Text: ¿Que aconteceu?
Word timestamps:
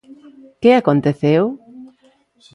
¿Que 0.61 0.71
aconteceu? 0.75 1.43